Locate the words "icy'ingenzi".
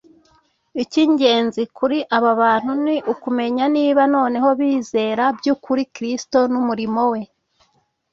0.83-1.61